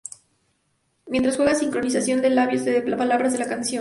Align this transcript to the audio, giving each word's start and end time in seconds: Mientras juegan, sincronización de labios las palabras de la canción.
Mientras 1.05 1.35
juegan, 1.37 1.55
sincronización 1.55 2.23
de 2.23 2.31
labios 2.31 2.65
las 2.65 2.97
palabras 2.97 3.33
de 3.33 3.37
la 3.37 3.45
canción. 3.45 3.69